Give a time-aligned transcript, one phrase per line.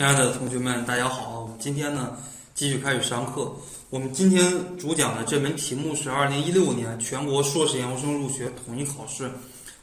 [0.00, 1.40] 亲爱的同学们，大家好。
[1.42, 2.16] 我们今天呢，
[2.54, 3.52] 继续开始上课。
[3.90, 9.30] 我们今天主讲的这门题目是二零一六年全国硕士研究生入学统一考试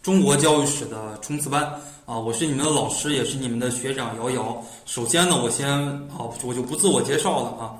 [0.01, 1.71] 中国教育史的冲刺班
[2.07, 2.17] 啊。
[2.17, 4.59] 我是你们的老师，也是你们的学长瑶瑶。
[4.87, 7.77] 首先呢，我先啊，我就不自我介绍了啊。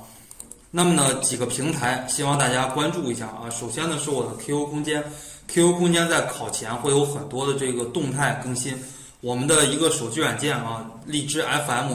[0.70, 3.50] 那么呢，几个平台希望大家关注一下啊。
[3.50, 5.04] 首先呢，是我的 QQ 空间
[5.48, 8.78] ，QQ 空间在考前会有很多的这个动态更新。
[9.22, 11.94] 我们的一个手机软件啊，荔枝 FM，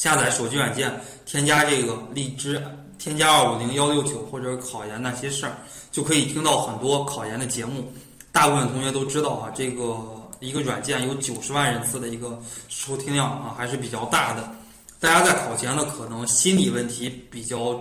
[0.00, 0.90] 下载手机软件，
[1.26, 2.58] 添加这个荔枝，
[2.98, 5.58] 添加二五零幺六九或者考研那些事儿，
[5.92, 7.92] 就可以听到很多考研的节目。
[8.32, 9.94] 大部分同学都知道啊，这个
[10.40, 12.40] 一个软件有九十万人次的一个
[12.70, 14.50] 收听量啊，还是比较大的。
[14.98, 17.78] 大家在考前呢，可能心理问题比较，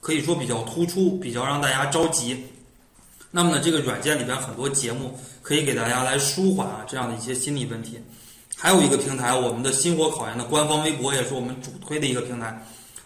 [0.00, 2.44] 可以说比较突出，比较让大家着急。
[3.30, 8.00] 那么呢，这个软件里边很多节目可以给大家来舒缓啊这样的一些心理问题。
[8.58, 12.58] 还有一个平台，我们的星火考研的官方微博也是我们主推的一个平台。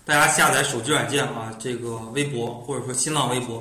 [0.04, 3.60] 大家下载手机软件啊，这个微博或者说新浪微博，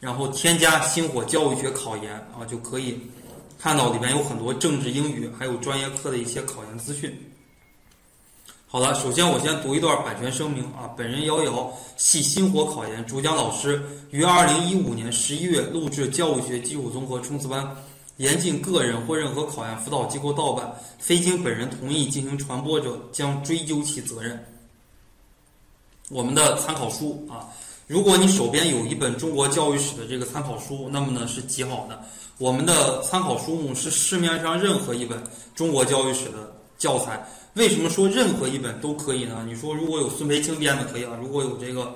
[0.00, 3.00] 然后添加星火教育学考研啊，就可以
[3.58, 7.10] 看到里面有很多政治、英语还有专业课的一些考研资讯。
[8.66, 10.92] 好了，首先我先读一段版权声明啊。
[10.94, 17.76] 本人瑶瑶系星火考研主讲老师，于二零一五年十一月录制教育学基础综合冲刺班，
[18.20, 24.38] 严禁个人或任何考研辅导机构盗版，非经本人同意进行传播者将追究其责任。
[26.10, 27.48] 我们的参考书啊，
[27.86, 31.98] 如果你手边有一本中国教育史的这个参考书，那么呢是极好的。
[32.36, 35.18] 我们的参考书目是市面上任何一本
[35.54, 37.26] 中国教育史的教材。
[37.54, 39.42] 为什么说任何一本都可以呢？
[39.48, 41.94] 你说如果有孙培青编的可以啊，如果有这个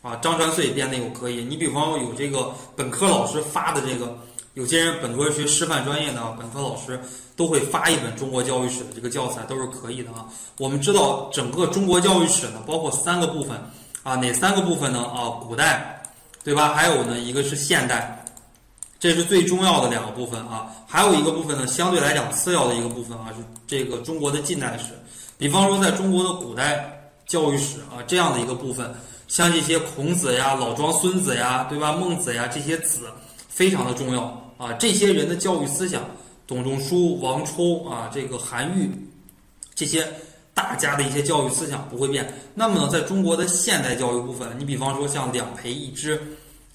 [0.00, 1.44] 啊张传穗编的也可以。
[1.44, 4.18] 你比方有这个本科老师发的这个，
[4.56, 6.98] 有些人本科学师范专业的本科老师
[7.36, 10.24] 都会发一本中国教育史的这个教材，都是可以的啊。
[10.56, 13.54] 我们知道整个中国教育史呢，包括三个部分
[14.02, 15.00] 啊，哪三个部分呢？
[15.00, 16.02] 啊，古代，
[16.42, 16.72] 对吧？
[16.72, 18.24] 还有呢，一个是现代。
[18.98, 24.94] 这是最重要的两个部分啊，还有一个部分呢，相对来讲次要的一个部分啊，是这个中国的近代史。
[25.36, 28.90] 比方说，在中国的古代教育史啊，这样的一个部分，
[29.28, 31.92] 像这些孔子呀、老庄孙子呀，对吧？
[31.92, 33.00] 孟子呀，这些子
[33.50, 34.72] 非常的重要啊。
[34.74, 36.08] 这些人的教育思想，
[36.46, 38.90] 董仲舒、王充啊，这个韩愈，
[39.74, 40.06] 这些
[40.54, 42.32] 大家的一些教育思想不会变。
[42.54, 46.20] 那么呢，在中国的现代教育部分，你比方说像两培一支。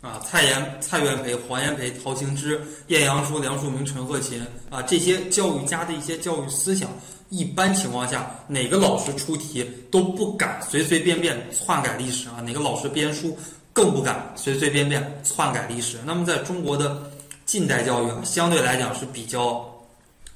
[0.01, 6.89] 啊，蔡元、蔡元培、黄炎培、陶行知、晏阳初、梁漱溟、陈鹤琴啊，这些教育家的一些教育思想，
[7.29, 13.37] 一般情况下，哪个老师出题都不敢随随便便篡改历史啊，哪个老师编书
[13.71, 15.99] 更不敢随随便便篡改历史。
[16.03, 17.10] 那么，在中国的
[17.51, 19.69] 近代教育啊，相对来讲是比较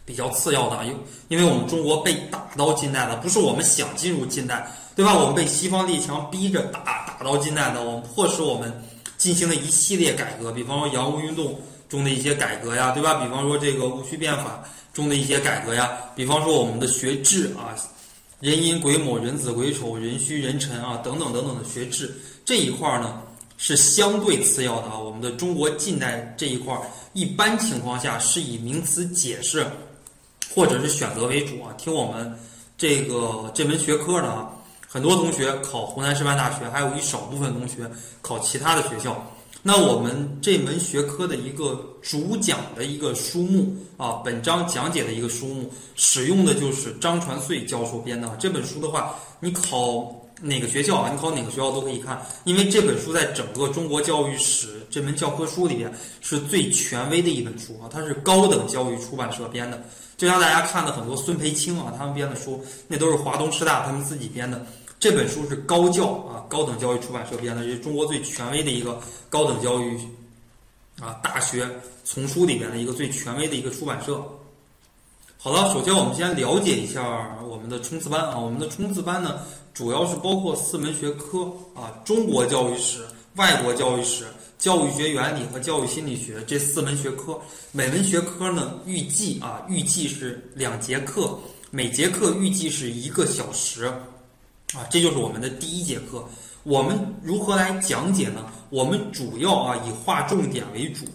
[0.04, 0.94] 比较次要的，因
[1.30, 5.18] 因为我们中国被打到近代了，不是我们想进入近代，对吧？
[5.18, 8.84] 我们被西方列强逼着打打到近代的，我们迫使我们。
[9.18, 13.14] 进行了一系列改革，比方说洋务运动中的一些改革呀，对吧？
[13.24, 14.62] 比方说这个戊戌变法
[14.94, 17.72] 中的一些改革呀，比方说我们的学制啊，
[18.42, 23.22] 人寅癸卯、人子癸丑、人戌人辰啊，等等等等的学制这一块呢
[23.58, 24.98] 是相对次要的啊。
[24.98, 26.76] 我们的中国近代这一块，
[27.14, 29.66] 一般情况下是以名词解释
[30.54, 31.74] 或者是选择为主啊。
[31.78, 32.38] 听我们
[32.78, 34.48] 这个这门学科呢。
[34.88, 37.80] 很多同学考湖南师范大学，还有一少部分同学
[38.22, 39.30] 考其他的学校。
[39.62, 51.10] 那我们这门学科的一个主讲的一个书目啊，本章讲解的一个书目，使用的就是张传穗教授编的这本书的话，你考哪个学校啊？
[51.12, 55.92] 你考哪个学校都可以看，因为这本书在整个中国教育史这门教科书里边
[56.22, 59.82] 是最权威的一本书啊，它是高等教育出版社编的。
[60.18, 64.66] 就像大家看的很多孙培青啊，他们编的书，那都是华东师大他们自己编的。
[65.00, 69.00] 这本书是高教啊，高等教育出版社编的，是中国最权威的一个
[69.30, 69.98] 高等教育
[71.02, 71.68] 啊大学
[72.04, 74.24] 丛书里边的一个最权威的一个出版社。
[75.46, 79.42] 好了，首先我们先了解一下我们的冲刺班啊，我们的冲刺班呢，
[79.76, 81.44] 主要是包括四门学科
[81.76, 83.06] 啊，中国教育史、
[83.36, 84.26] 外国教育史、
[84.58, 87.40] 教育学原理和教育心理学这四门学科。
[87.72, 91.38] 每门学科呢，预计啊，预计是两节课，
[91.70, 93.86] 每节课预计是一个小时。
[94.74, 96.28] 啊，这就是我们的第一节课。
[96.64, 98.48] 我们如何来讲解呢？
[98.72, 101.06] 我们主要啊以划重点为主。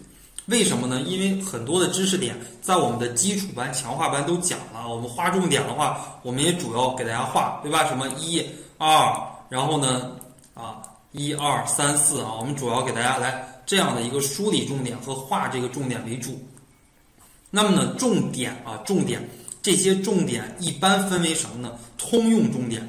[0.51, 1.01] 为什么呢？
[1.03, 4.89] 因为很多的知识点在我们的基础班、强化班都讲了。
[4.89, 7.87] 我们划重点的话，我们也主要给大家划，对吧？
[7.87, 8.45] 什么一、
[8.77, 9.17] 二，
[9.49, 10.11] 然后呢，
[10.55, 10.83] 啊，
[11.13, 16.37] 一二三四啊，我们主要给大家来这样的一个梳理重点和划这个重点为主。
[17.49, 19.27] 那么呢，重点啊，重点。
[19.63, 21.79] 这些重点一般分为什么呢？
[21.99, 22.83] 通用重点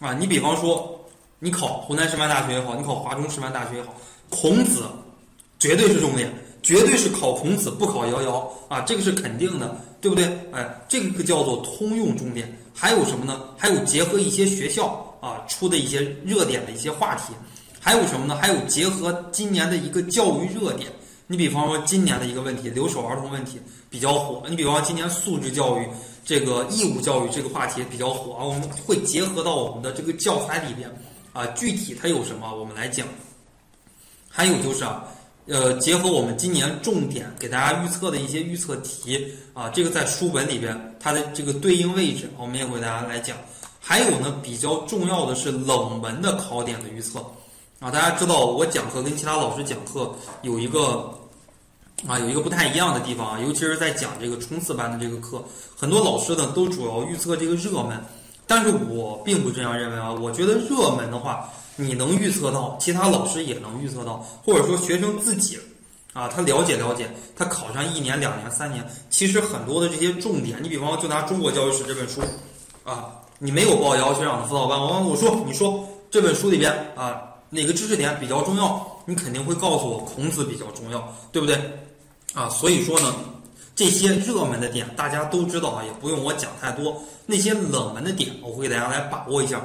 [0.00, 1.00] 啊，你比方说
[1.38, 3.94] 你考湖南师范大学也好，你考华中师范大学也好，
[4.28, 4.84] 孔子
[5.60, 6.28] 绝对是重点，
[6.62, 10.24] 绝对是考孔子不考遥遥啊，这个是肯定的，对不对？
[10.52, 12.56] 哎，这个叫做通用重点。
[12.72, 13.42] 还有什么呢？
[13.58, 17.34] 还有结合一些学校啊出的一些热点的一些话题，
[17.78, 18.36] 还有什么呢？
[18.36, 20.90] 还有结合今年的一个教育热点。
[21.26, 24.42] 你比方说今年的一个问题，留守儿童问题比较火。
[24.48, 25.86] 你比方说今年素质教育
[26.24, 30.90] 这个义务教育这个话题比较火啊，我们会结合到我们的这个教材里边
[31.32, 33.06] 啊，具体它有什么我们来讲。
[34.28, 35.04] 还有就是啊，
[35.50, 43.36] 呃，结合我们今年重点给大家预测的一些预测题啊，这个在书本里边它的这个对应位置，我们也给大家来讲。
[43.80, 47.18] 还有呢，比较重要的是冷门的考点的预测
[47.80, 51.12] 啊，大家知道我讲课跟其他老师讲课有一个。
[52.08, 55.44] 啊，有一个不太一样的地方啊，尤其是在讲这个冲刺班的这个课，
[55.76, 58.02] 很多老师呢都主要预测这个热门，
[58.46, 60.10] 但是我并不这样认为啊。
[60.10, 61.50] 我觉得热门的话，
[61.80, 65.58] 你能预测到，其他老师也能预测到，或者说学生自己
[66.12, 72.20] 啊，他了解了解，他考上一年、两年、三年，其实很多的这些重点，你比方就拿《中国教育史》这本书
[72.84, 78.86] 啊，你没有报姚学长的辅导班，我问我说，你说这本书里边啊哪个知识点比较重要？
[79.06, 81.58] 你肯定会告诉我孔子比较重要，对不对？
[82.34, 83.14] 啊，所以说呢，
[83.74, 87.02] 这些热门的点大家都知道啊，也不用我讲太多。
[87.26, 89.60] 那些冷门的点，我会给大家来把握一下。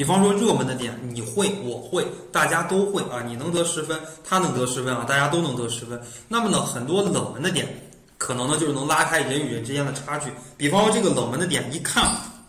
[0.00, 6.00] 比方说热门的点，你会，我会，大家都会啊，你能得十分，他能得十分啊，大家都能得十分。
[6.26, 7.68] 那么呢，很多冷门的点，
[8.16, 10.30] 可能呢就是能拉开人与人之间的差距。
[10.56, 12.02] 比方说这个冷门的点，一看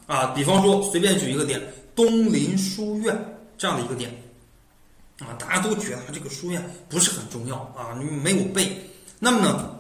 [0.07, 1.62] 啊，比方说随便举一个点，
[1.94, 3.13] 东林书院
[3.57, 4.09] 这样的一个点
[5.19, 8.81] 啊，大家都觉得这个书院不是很重要啊，你没有背。
[9.19, 9.75] 那么呢，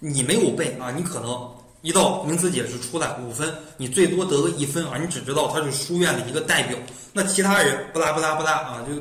[0.00, 1.50] 你没有背啊，你可能
[1.82, 6.78] 一道名词解释出来五分，你最多得个一分啊，你只知道他是书院的一个代表，
[7.12, 8.94] 那其他人不拉不拉不拉啊，就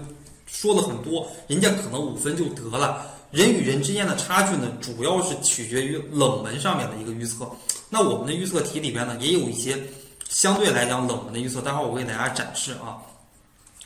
[0.48, 3.06] 说了很多，人家可能五分就得了。
[3.31, 7.48] 人与人之间的差距呢，主要是取决于冷门上面的一个预测。
[7.90, 9.78] 那我们的预测题里边呢，也有一些
[10.30, 12.98] 相对来讲冷门的预测，待会儿我给大家展示啊。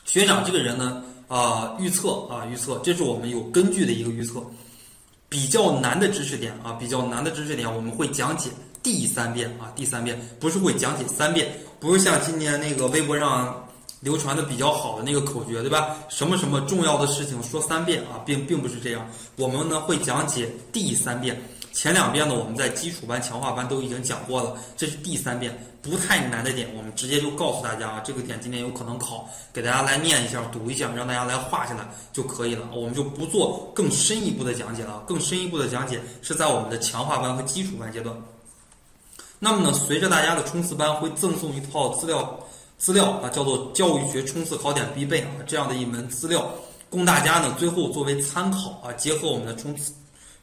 [0.06, 4.42] 学长这个人呢，啊，预测啊，预测，这是我们有根据的一个预测。
[5.28, 8.52] 比较难的知识点啊，比较难的知识点，我们会讲解
[8.84, 13.66] 第三遍啊，第三遍不是会讲解三遍，不是像今年那个微博上
[14.02, 15.96] 流传的比较好的那个口诀，对吧？
[16.10, 19.08] 什么什么重要的事情说三遍啊，并并不是这样，
[19.38, 21.42] 我们呢会讲解第三遍。
[21.72, 35.02] 前两遍呢，我们在基础班、强化班都已经讲过了，这是第三遍，不太难的点，我们直接就告诉大家啊，这个点今年有可能考，给大家来念一下、读一下，让大家来画下来就可以了，我们就不做更深一步的讲解了。
[35.08, 38.16] 更深一步的讲解是在我们的强化班和基础班阶段。
[39.44, 42.40] 那么呢，随着大家的冲刺班会赠送一套资料，
[42.78, 46.50] 资料啊，叫做《教育学冲刺考点必备》啊，这样的一门资料，
[46.90, 49.92] 供大家呢最后作为参考啊，结合我们的冲刺。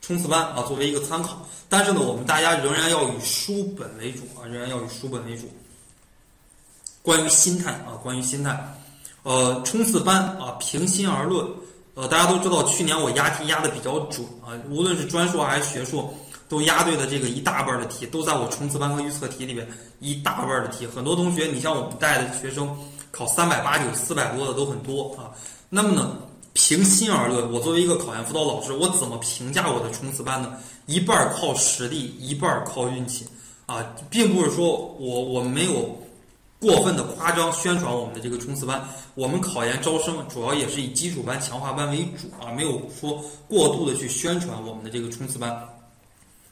[0.03, 5.49] 冲刺班啊，作为一个参考，但是呢，我们大家仍然要以书本为主啊，仍然要以书本为主。
[7.01, 8.63] 关于心态啊，关于心态，
[9.23, 11.47] 呃，冲刺班啊，平心而论，
[11.95, 16.13] 呃，大家都知道，去年我押题押的比较准啊，无论是专硕还是学硕，
[16.51, 19.67] 都押对了这个一大半的题，都在我冲刺班和预测题里边
[20.01, 20.85] 一大半的题。
[20.87, 22.77] 很多同学，你像我们带的学生，
[23.13, 25.31] 考三百八九、四百多的都很多啊。
[25.69, 26.17] 那么呢？
[26.53, 30.53] 平心而论，我作为一个考研辅导老师，我怎么评价我的冲刺班呢？
[30.87, 33.25] 一半靠实力，一半靠运气，
[33.67, 35.97] 啊，并不是说我我没有
[36.59, 38.85] 过分的夸张宣传我们的这个冲刺班。
[39.15, 45.57] 我们考研招生主要也是以基础班、强化班为主啊，没有说过度的去宣传我们的这个冲刺班。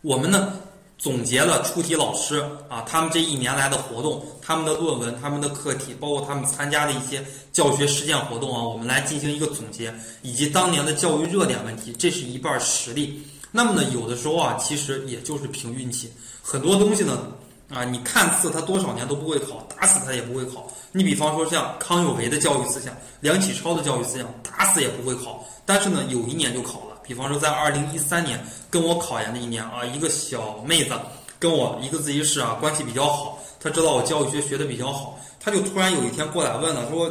[0.02, 0.52] 我们呢？
[0.96, 13.22] 总结了出题老师啊，他们这一年来的活动，他们的论文，他们的课题，包括他们参加的一些教学实践活动啊，我们来进行一个总结，以及当年的教育热点问题，这是一半实力。
[13.52, 16.12] 那么呢，有的时候啊，其实也就是凭运气。
[16.42, 17.28] 很多东西呢，
[17.68, 20.68] 啊，你看似他多少年都不会考，打死他也不会考。
[20.90, 25.46] 你比方说像康有为的教育思想，梁启超的教育思想，打死也不会考。
[25.64, 26.87] 但是呢，有一年就考了。
[27.08, 28.38] 比方说，在二零一三年
[28.68, 30.92] 跟我考研的一年啊，一个小妹子
[31.38, 33.38] 跟我一个自习室啊，关系比较好。
[33.58, 37.10] 她知道我教育学学的比较好，她就突然有一天过来问了，说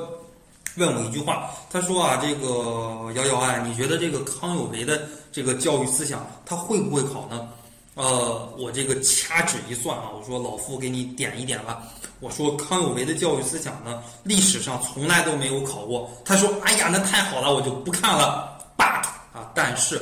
[0.76, 5.02] 问我一句话，她说啊，这个瑶瑶啊，你觉得这个康有为的
[5.32, 7.50] 这个教育思想，他会不会考呢？
[7.96, 11.82] 呃，我这个掐指一算啊，我说老夫给你点一点吧。
[12.20, 16.10] 我说康有为的教育思想呢，历史上从来都没有考过。
[16.24, 18.57] 他说，哎呀，那太好了，我就不看了。
[19.38, 20.02] 啊，但是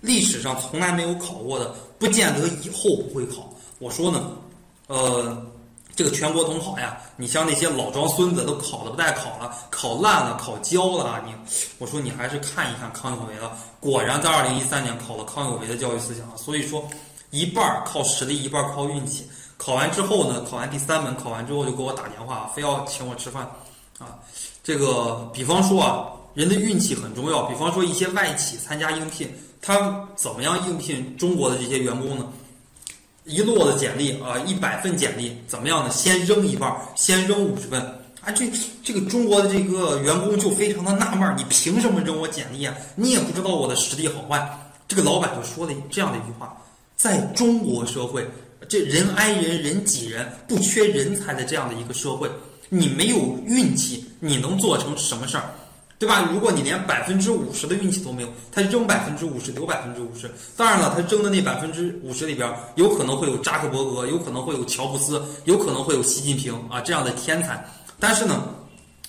[0.00, 3.52] 历史上从来没有考过的，不见得以后不会考。
[3.78, 4.30] 我说呢，
[4.86, 5.46] 呃，
[5.94, 11.34] 这个全国统考呀，你像那些老庄孙子都考的不带考了，考烂了，考焦了啊，你
[11.78, 13.52] 我说你还是看一看康有为了。
[13.78, 16.82] 果然在二零一三年考了康有为的教育思想啊，所以说
[17.30, 19.28] 一半靠实力，一半靠运气。
[19.56, 23.42] 考完之后呢，考完第三门，考完之后就给我打电话，非要请我吃饭，
[23.98, 24.18] 啊，
[24.64, 27.42] 这个比方说啊，人的运气很重要。
[27.44, 29.28] 比方说一些外企参加应聘，
[29.60, 32.26] 他怎么样应聘中国的这些员工呢？
[33.24, 35.90] 一摞的简历啊，一百份简历，怎么样呢？
[35.90, 37.80] 先扔一半，先扔五十份
[38.22, 38.32] 啊！
[38.32, 38.50] 这
[38.82, 42.74] 这个中国的这个员工就非常的纳闷，你凭什么扔我简历啊？
[42.96, 44.58] 你也不知道我的实力好坏。
[44.88, 46.56] 这个老板就说了这样的一句话：
[46.96, 48.26] 在中国社会。
[48.68, 52.30] 这人挨人人挤人，不缺人才的这样的一个社会，
[52.68, 55.50] 你没有运气，你能做成什么事儿，
[56.00, 56.26] 对吧？
[56.32, 67.62] 如果你连百分之五十的运气都没有，他扔百分之五十留百分之五十，当然了，他扔的那百分之五十里边，有可能会有扎克伯格，有可能会有乔布斯，有可能会有习近平啊这样的天才，
[67.98, 68.48] 但是呢，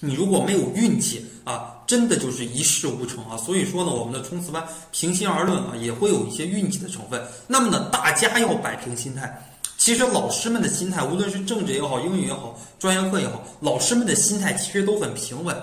[0.01, 1.77] 你如果没有运气啊。
[1.87, 3.35] 真的就是一事无成啊！
[3.35, 7.21] 所以说呢，我们的冲刺班平心而论啊，也会有一些运气的成分。
[7.47, 9.45] 那么呢，大家要摆平心态。
[9.77, 15.53] 其实老师们的心态，无论是政治也好，英语也好，专业课也好，老师们的心态其实都很平稳。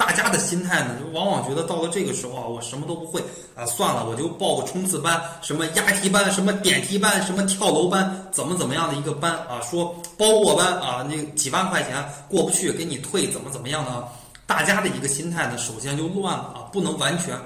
[0.00, 3.22] 大家的心态呢，就往往觉得到了这个时候啊，我什么都不会
[3.54, 9.60] 啊，算了，我就报个冲刺班，什么押题班，什么点题班，什么跳楼班，怎么怎么样的一个班啊？
[9.60, 14.08] 说包过班啊，那几万块钱过不去，给你退，怎么怎么样的？
[14.46, 17.38] 大家的一个心态呢，首先就乱了啊，不能完全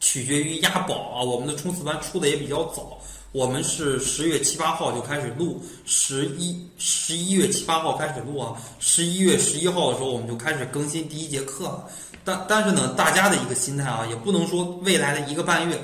[0.00, 1.20] 取决于押宝啊。
[1.20, 2.96] 我们的冲刺班出的也比较早，
[3.32, 11.86] 我们是十月七八号就开始录，十一十一月七八号开始录啊，十一月十一号的时候我们就开始更新第一节课了。
[12.24, 15.78] 但但是呢，大家的一个心态啊，也不能说未来的一个半月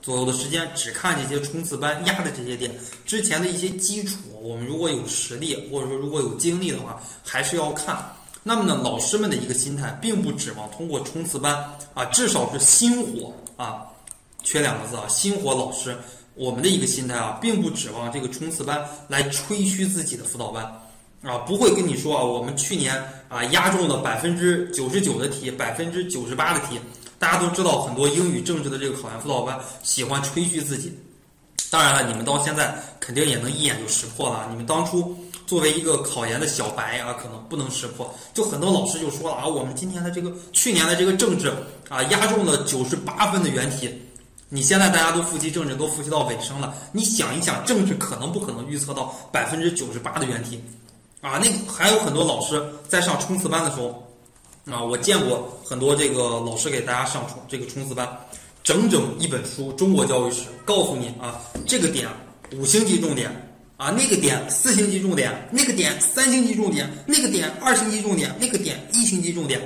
[0.00, 2.72] 左右的时间只看这些冲刺班压的这些点，
[3.04, 8.08] 之前的一些基础，我们如果有实力或者说如果有精力的话，还是要看。
[8.44, 13.82] 那么呢，老师们的一个心态，并不指望通过冲刺班啊，至少是心火啊，
[14.44, 15.96] 缺两个字啊，心火老师。
[16.34, 20.64] 我们的一个心态啊，并不指望这个冲刺班来吹嘘自己的辅导班
[21.22, 22.96] 啊，不会跟你说啊，我们去年
[23.28, 26.78] 啊压中了百分之九十九的题，百分之九十八的题。
[27.18, 30.92] 大家都知道，很多英语、政治的这个考研辅导班喜欢吹嘘自己。
[31.70, 35.16] 当然了，你们到现在肯定也能一眼就识破了，你们当初。
[35.46, 38.12] 作为一个考研的小白啊，可能不能识破。
[38.32, 41.52] 就很多老师就说了啊，我们今天的这个去年的这个政治
[41.90, 43.90] 啊，压中了九十八分的原题。
[44.48, 50.62] 你现在大家都复习政治，都复习到尾声了，你想一想，政治可能不可能预测到百分之九十八的原题？
[51.20, 54.06] 啊，那还有很多老师在上冲刺班的时候，
[54.70, 58.08] 啊，我见过很多这个老师给大家上冲这个冲刺班，
[58.62, 62.08] 整整一本书《中国教育史》，告诉你啊，这个点
[62.52, 63.30] 五星级重点。
[63.76, 69.60] 啊，那个点四星级重点，那个点三星级重点，那个点二星级重点，那个点一星级重点，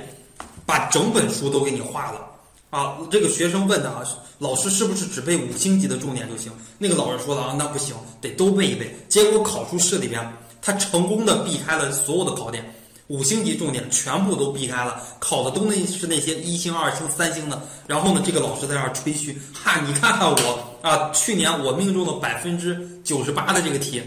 [0.65, 2.27] 把整本书都给你画了。
[2.69, 4.03] 啊，这个学生问的啊，
[4.37, 6.51] 老师是不是只背五星级的重点就行？
[6.77, 8.95] 那个老师说的啊，那不行，得都背一背。
[9.07, 10.21] 结果考出试里边，
[10.61, 12.75] 他成功的避开了所有的考点。
[13.07, 17.59] 五星级重点全部都避开了，考的都那是那些一星、二星、三星的。
[17.87, 23.99] 然后呢，这个老师在那儿吹嘘，哈，你看看我啊，去年我命中了百分之九十八的这个题。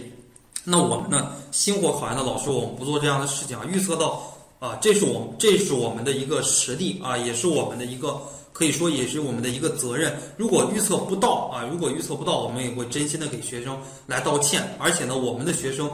[0.63, 3.65] 那我们呢，星火考研的老师，我们不做这样的事情啊。
[3.69, 4.23] 预测到
[4.61, 10.15] 啊，这是我们这是我们的一个实力啊，也是我们的一个可以说也是我们的一个责任。
[10.37, 14.77] 如果预测不到啊，如果预测不到，我们也会真心的给学生来道歉。
[14.79, 15.91] 而且呢，我们的学生。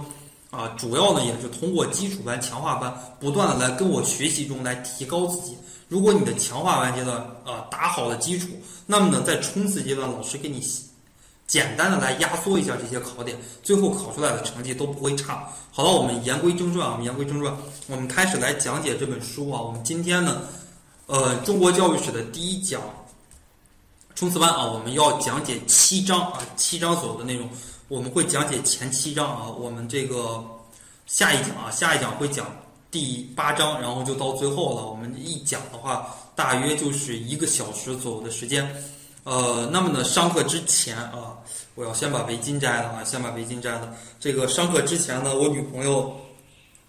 [0.50, 5.54] 啊，主要呢也是通过基础班、强化班，不断的来跟我学习中来提高自己。
[5.88, 8.48] 如果你的强化班阶段啊打好了基础，
[8.86, 10.58] 那么呢在冲刺阶段，老师给你
[11.46, 15.46] 简单的来压缩一下这些考点，最后考出来的成绩都不会差。
[15.70, 17.54] 好了，我们言归正传啊，我们言归正传，
[17.86, 19.60] 我们开始来讲解这本书啊。
[19.60, 20.40] 我们今天呢，
[21.08, 22.82] 呃，中国教育史的第一讲
[24.14, 27.48] 冲刺班啊，我们要讲解七章啊，七章左右的内容。
[27.88, 30.44] 我们会讲解前七章啊，我们这个
[31.06, 32.46] 下一讲啊，下一讲会讲
[32.90, 34.86] 第八章，然后就到最后了。
[34.86, 38.70] 我们一讲的话，大约就是一个小时左右的时间。
[39.24, 41.38] 呃，那么呢，上课之前啊，
[41.74, 43.94] 我要先把围巾摘了啊，先把围巾摘了。
[44.20, 46.14] 这个上课之前呢，我女朋友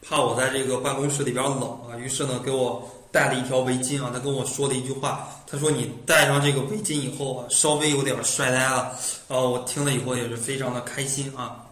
[0.02, 5.28] 怕我在这个办公室里边冷啊，于是呢给我带了一条围巾啊，他跟我说了一句话。
[5.52, 8.92] 他说：“你戴上这个围巾以后啊，稍微有点帅呆了。”
[9.30, 11.66] 哦，我听了以后也是非常的开心啊。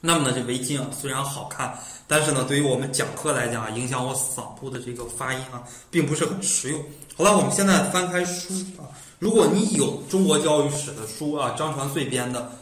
[0.00, 6.84] 那么呢，这围巾啊虽然好看，但是呢，对于我们讲课来讲啊，影响我嗓部的这个发音啊，并不是很实用。
[7.16, 8.84] 好了，我们现在翻开书啊，
[9.18, 12.52] 如果你有中国教育史的书啊，张传穗编的，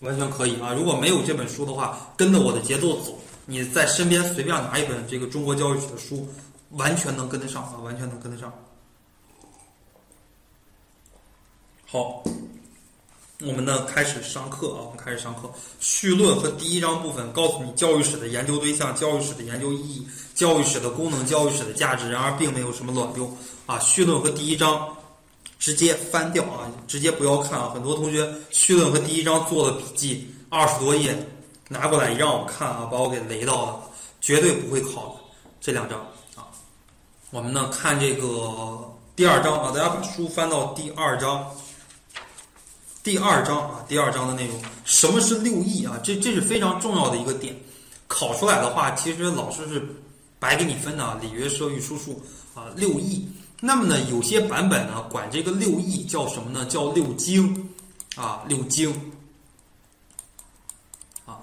[0.00, 0.72] 完全可以啊！
[0.72, 6.28] 如果没有这本书的话，跟着我的节奏走，你在身边随便拿一本这个中国教育史的书，
[6.70, 8.52] 完全能跟得上啊，完全能跟得上。
[11.86, 12.22] 好，
[13.40, 15.50] 我们呢开始上课啊，我们开始上课。
[15.80, 23.78] 绪论和第一章部分告诉你教育史的研究对象、教育史的研究意义、教育史的功能、教育史的价值，然而并没有什么卵用啊。
[23.78, 24.88] 绪论和第一章。
[25.60, 26.70] 直接翻掉啊！
[26.86, 27.68] 直接不要看啊！
[27.74, 31.12] 很多同学绪论和第一章做了笔记，二十多页
[31.66, 33.82] 拿过来一让我看啊，把我给雷到了，
[34.20, 35.14] 绝对不会考的
[35.60, 36.06] 这两章。
[37.30, 41.46] 我们呢看这个第二章啊，大家把书翻到第二章，
[43.02, 46.00] 第二章啊，第二章的内容，什么是六艺啊？
[46.02, 47.54] 这这是非常重要的一个点，
[48.06, 49.86] 考出来的话，其实老师是
[50.38, 52.22] 白给你分的啊，礼乐射御书数
[52.54, 53.28] 啊，六艺。
[53.60, 56.64] 那么呢，有些版本呢管这个六艺叫什么呢？
[56.64, 57.68] 叫六经，
[58.16, 58.90] 啊，六经，
[61.26, 61.38] 啊，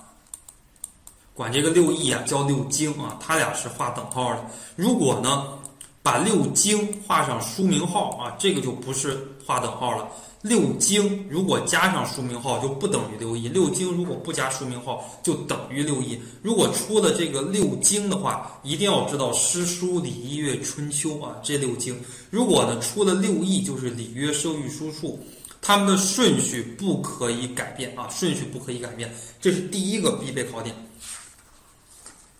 [1.36, 4.44] 管这个六艺啊叫六经啊，它俩是画等号的。
[4.76, 5.60] 如果呢
[6.06, 10.08] 把六经画上书名号啊，这个就不是画等号了。
[10.44, 16.22] 六经如果加上书名号就不等于六艺，六经如果不加书名号就等于六艺。
[16.44, 22.00] 如果出了这个六经的话，一定要知道诗书礼仪乐春秋啊这六经。
[22.30, 25.20] 如果呢出了六艺，就是礼乐射御书数，
[25.60, 30.76] 他们的顺序不可以改变啊，顺序不可以改变，这是第一个必备考点。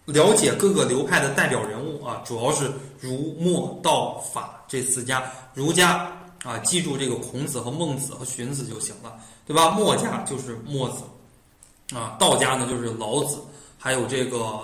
[0.06, 6.12] 了解各个流派的代表人物啊，主要是儒、墨、道、法这四家，儒家。
[6.46, 9.72] 啊，记住这个孔子和孟子和荀子就行了，对吧？
[9.72, 13.40] 墨家就是墨子，啊，道家呢就是老子，
[13.80, 14.60] 还有这个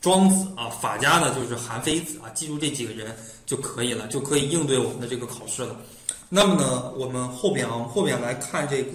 [0.00, 3.16] 庄子啊，法家呢就是韩非子啊，记住这几个人
[3.46, 5.76] 就可以了，就可以应对我们的这个考试了。
[6.28, 8.94] 那么呢，我们后边啊，后边来看这个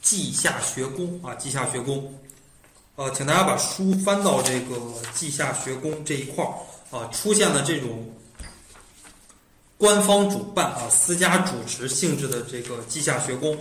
[0.00, 2.14] 稷下学宫啊，稷下学宫，
[2.96, 4.76] 呃，请大家把书翻到这个
[5.14, 6.50] 稷下学宫这一块儿
[6.96, 8.04] 啊，出现了这种。
[9.78, 13.54] 官方主办啊，私家主持性质的这个稷下学宫，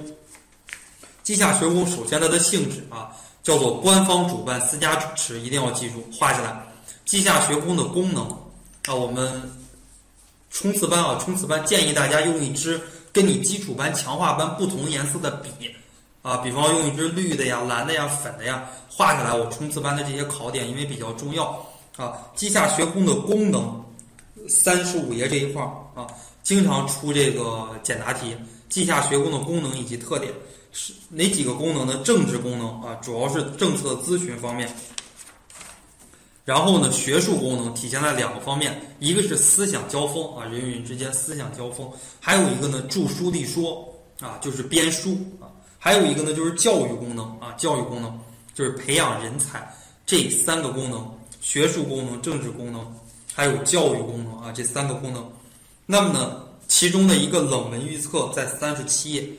[1.23, 3.11] 稷下学宫首先它的性质啊
[3.43, 6.57] 叫做官方主办、私家主持，一定要记住画下来。
[7.03, 8.25] 稷下学宫的功能
[8.85, 9.41] 啊，我们
[10.49, 12.79] 冲刺班啊，冲刺班建议大家用一支
[13.11, 15.49] 跟你基础班、强化班不同颜色的笔
[16.25, 21.63] 啊，比方用一支绿的呀、蓝的呀、粉的呀，画下来我冲刺班的这些考点，因为比较重要
[21.97, 22.17] 啊。
[22.35, 23.79] 稷下学宫的功能。
[24.47, 26.05] 三十五页这一块儿啊，
[26.43, 28.35] 经常出这个简答题。
[28.69, 30.31] 稷下学宫的功能以及特点
[30.71, 31.99] 是哪几个功能呢？
[32.03, 34.69] 政治功能啊，主要是政策咨询方面。
[36.43, 41.87] 然后呢，学术功能体现在两个方面，一个是思想交锋啊，人与人之间思想交锋；
[42.19, 43.87] 还有一个呢，著书立说
[44.19, 45.15] 啊，就是编书；
[45.85, 48.19] 还有一个呢，就是教育功能啊，教育功能
[48.55, 49.71] 就是培养人才。
[50.03, 52.91] 这三个功能：学术功能、政治功能。
[53.35, 55.31] 还有教育功能啊，这三个功能。
[55.85, 59.29] 那么呢，其中的一个冷门预测在三十七页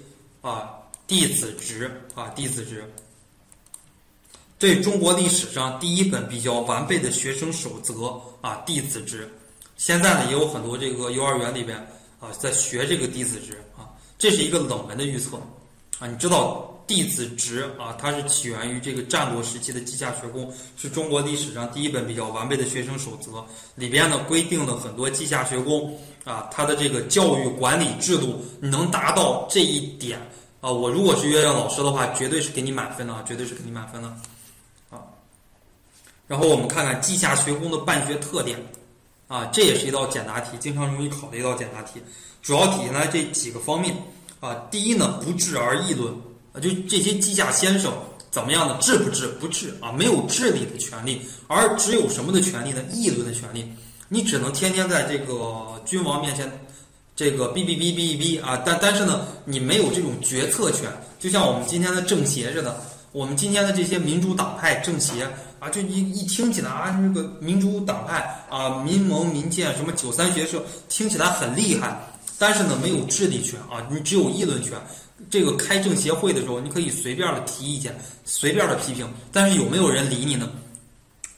[0.41, 0.71] 啊，
[1.09, 2.89] 弟子职啊，弟子职。
[4.57, 9.29] 这中国历史上第一本比较完备的学生守则啊，弟子职。
[9.77, 11.77] 现在呢，也有很多这个幼儿园里边
[12.21, 15.41] 啊，在学这个弟子职啊，这是一个冷门的预测
[15.99, 16.73] 啊，你知道。
[16.87, 23.45] 弟子职啊，它是起源于这个战国时期的稷下学宫，是中国历史上第一本比较完备的学生守则。
[23.75, 30.17] 里边呢规定了很多稷下学宫啊，它的这个教育管理制度你能达到这一点
[30.61, 34.07] 啊，我如果是月亮老师的话，绝对是给你满分的，绝对是给你满分的
[34.89, 35.03] 啊。
[36.29, 38.65] 然后我们看看稷下学宫的办学特点
[39.27, 42.01] 啊，这也是一道简答题，经常容易考的一道简答题，
[42.43, 43.93] 主要体现在这几个方面
[44.40, 44.55] 啊。
[44.70, 46.12] 第一呢，不治而议论
[46.53, 46.61] 啊。
[46.61, 47.92] 就这些稷下先生
[48.31, 49.92] 怎么样的治不治不治啊？
[49.92, 52.83] 没有治理的权利，而只有什么的权利呢？
[52.92, 53.66] 议论的权利。
[54.09, 56.49] 你只能天天在这个君王面前，
[57.16, 58.62] 这个哔哔哔哔哔啊！
[58.64, 60.88] 但但是呢，你没有这种决策权。
[61.18, 65.27] 就像我们今天的政协似的，我们今天的这些民主党派政协
[65.59, 71.99] 啊，就一一听起来啊，这个民主党派啊，民盟民建什么九三学社，听起来很厉害，
[72.38, 74.79] 但是呢，没有治理权啊，你只有议论权。
[75.31, 80.51] 这个开政协会的时候，你可以随便的提意见，随便的批评，但是有没有人理你呢？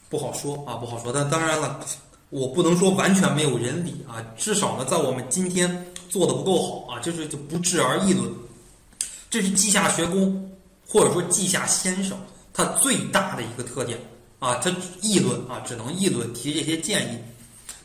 [0.08, 1.12] 不好说啊，不好说。
[1.12, 1.78] 但当然了，
[2.30, 8.28] 我不能说完全没有人理啊，至少呢，在我们今天做的不够好啊，这是就不治而议论。
[9.30, 10.50] 这是稷下学宫
[10.86, 12.18] 或者说稷下先生
[12.52, 13.96] 他最大的一个特点
[14.40, 17.18] 啊，他议论啊，只能议论提这些建议。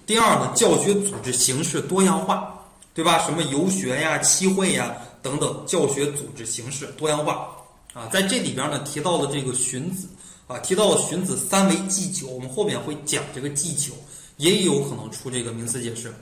[0.08, 2.63] 第二呢，教学组织形式多样化，
[2.94, 3.26] 对吧？
[3.26, 4.96] 什么游学呀、期会呀。
[5.24, 7.50] 等等，教学组织形式多样化
[7.94, 10.06] 啊，在这里边呢提到了这个荀子
[10.48, 13.94] 啊，提到了荀子三为祭酒，我们后面会讲这个祭酒，
[14.36, 16.14] 也有可能出这个名词解释。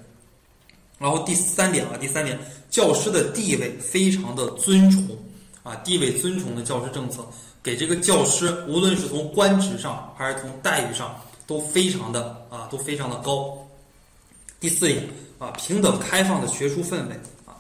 [1.00, 5.18] 然后第三点啊，第三点，教师的地位非常的尊崇
[5.64, 7.26] 啊，地位尊崇的教师政策，
[7.64, 13.58] 给这个教师无论是从官职上还是从待遇上都非常的啊，都非常的高。
[14.60, 15.04] 第四点
[15.42, 17.16] 啊，平等开放的学术氛围
[17.48, 17.58] 啊，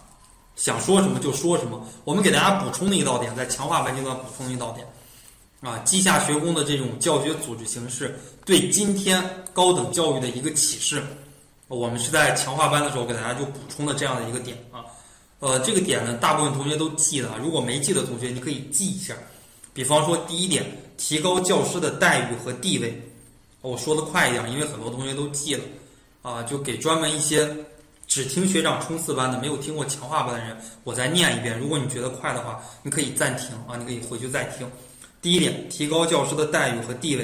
[0.55, 1.83] 想说什么就说什么。
[2.03, 4.85] 我们给大家补充的一道点，在强化班阶段补充一道点
[5.61, 11.01] 啊，稷下学宫的这种教学组织形式对今天高等教育的一个启示。
[11.67, 14.85] 我们是在强化班的时候给大家就补充的这样的一个点啊，
[15.39, 19.15] 呃，这个点呢，大部分同学都记了，如果没记的同学，你可以记一下。
[19.73, 20.63] 比方说，第一点，
[20.97, 23.01] 提高教师的待遇和地位。
[23.61, 25.63] 我说的快一点，因为很多同学都记了
[26.23, 27.49] 啊，就给专门一些
[28.11, 31.57] 只听学长冲刺班的、没有听过强化班的人，我再念一遍。
[31.57, 34.69] 如果你觉得快的话，你可以暂停啊，你可以回去再听。
[35.21, 37.23] 第一点，提高教师的待遇和地位；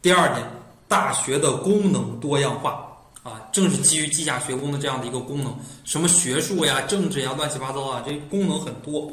[0.00, 0.42] 第二点，
[0.88, 2.88] 大学的功能多样化。
[3.22, 9.12] 啊，正是基于稷下学宫的这样的一个功能，什么学术呀、政治呀、乱七八糟啊，这功能很多。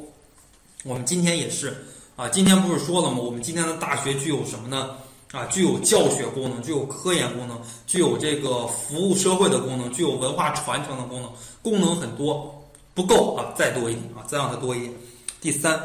[0.85, 3.17] 我们今天也是啊，今天不是说了吗？
[3.17, 4.91] 我们今天的大学具有什么呢？
[5.31, 12.63] 啊，具有教学功能，具有科研功能，具有这个服务社会的功能，具有文化传承的功能，功能很多，
[12.93, 14.93] 不够啊，再多一点啊，再让它多一点。
[15.41, 15.79] 第三，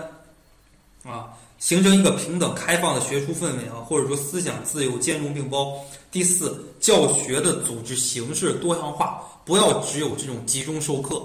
[1.05, 1.29] 啊。
[1.61, 5.73] 形成一个平等开放的学术氛围啊，或者说思想自由兼容并包。
[6.11, 11.23] 第四，教学的组织形式多样化，不要只有这种集中授课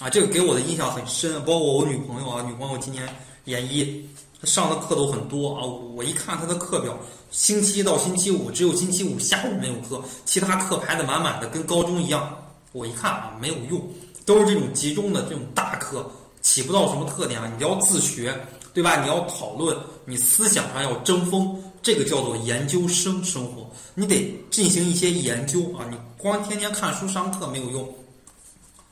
[0.00, 0.08] 啊。
[0.08, 3.06] 这个给我的印象很深，包括我女朋友啊，女朋友今年
[3.44, 4.08] 研一，
[4.40, 5.66] 她上的课都很多啊。
[5.66, 6.96] 我一看她的课表，
[7.34, 12.34] 星期一到星期五只有星期五下午没有课，其他课排的满满的，跟高中一样。
[12.70, 13.82] 我一看啊，没有用，
[14.24, 16.08] 都是这种集中的这种大课，
[16.40, 17.52] 起不到什么特点啊。
[17.58, 18.32] 你要自学。
[18.72, 19.00] 对吧？
[19.00, 23.70] 你要讨论，你思想上要争锋，这个叫做研究生生活。
[23.94, 25.86] 你得进行一些研究啊！
[25.88, 27.88] 你光天天看书上课没有用。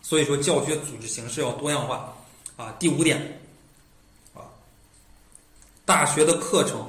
[0.00, 2.14] 所以说，教学组织形式要多样化
[2.56, 2.72] 啊。
[2.78, 3.40] 第五点
[4.34, 4.46] 啊，
[5.84, 6.88] 大学的课程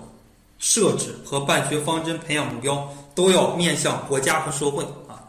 [0.64, 5.20] 设置和办学方针、培养目标都要面向国家和社会啊。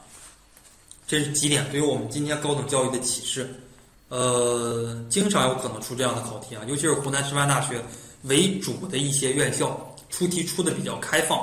[1.09, 3.53] 这是几点对于我们今天高等教育的启示。
[4.11, 7.83] 呃，经常有可能出这样的考题啊，尤其是湖南师范大学
[8.23, 11.37] 为主的一些院校出题出的比较开放